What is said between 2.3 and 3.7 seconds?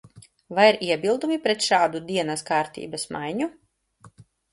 kārtības maiņu?